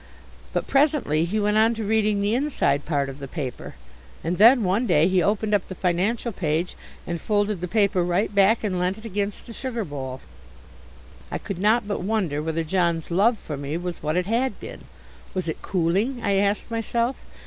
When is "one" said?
4.63-4.87